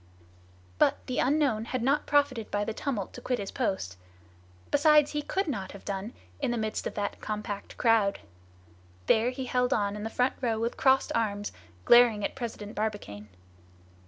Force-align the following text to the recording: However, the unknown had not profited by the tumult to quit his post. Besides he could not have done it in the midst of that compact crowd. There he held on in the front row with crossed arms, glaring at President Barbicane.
However, 0.79 0.97
the 1.05 1.19
unknown 1.19 1.65
had 1.65 1.83
not 1.83 2.07
profited 2.07 2.49
by 2.49 2.65
the 2.65 2.73
tumult 2.73 3.13
to 3.13 3.21
quit 3.21 3.37
his 3.37 3.51
post. 3.51 3.97
Besides 4.71 5.11
he 5.11 5.21
could 5.21 5.47
not 5.47 5.73
have 5.73 5.85
done 5.85 6.05
it 6.05 6.13
in 6.45 6.49
the 6.49 6.57
midst 6.57 6.87
of 6.87 6.95
that 6.95 7.21
compact 7.21 7.77
crowd. 7.77 8.19
There 9.05 9.29
he 9.29 9.45
held 9.45 9.73
on 9.73 9.95
in 9.95 10.01
the 10.01 10.09
front 10.09 10.33
row 10.41 10.59
with 10.59 10.75
crossed 10.75 11.11
arms, 11.13 11.51
glaring 11.85 12.25
at 12.25 12.33
President 12.35 12.73
Barbicane. 12.73 13.29